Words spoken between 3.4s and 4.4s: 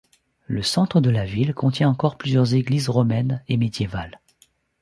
et médiévales.